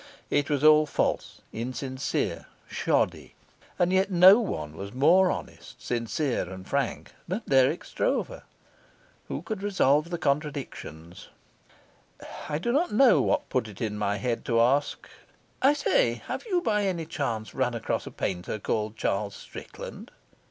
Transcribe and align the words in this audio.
It 0.31 0.49
was 0.49 0.63
all 0.63 0.87
false, 0.87 1.41
insincere, 1.53 2.47
shoddy; 2.67 3.35
and 3.77 3.93
yet 3.93 4.09
no 4.09 4.39
one 4.39 4.75
was 4.75 4.95
more 4.95 5.29
honest, 5.29 5.79
sincere, 5.79 6.49
and 6.49 6.67
frank 6.67 7.11
than 7.27 7.43
Dirk 7.47 7.83
Stroeve. 7.85 8.41
Who 9.27 9.43
could 9.43 9.61
resolve 9.61 10.09
the 10.09 10.17
contradiction? 10.17 11.13
I 12.49 12.57
do 12.57 12.71
not 12.71 12.91
know 12.91 13.21
what 13.21 13.49
put 13.49 13.67
it 13.67 13.79
into 13.79 13.99
my 13.99 14.17
head 14.17 14.43
to 14.45 14.59
ask: 14.59 15.07
"I 15.61 15.73
say, 15.73 16.15
have 16.25 16.47
you 16.47 16.61
by 16.61 16.85
any 16.85 17.05
chance 17.05 17.53
run 17.53 17.75
across 17.75 18.07
a 18.07 18.11
painter 18.11 18.57
called 18.57 18.97
Charles 18.97 19.35
Strickland?" 19.35 20.09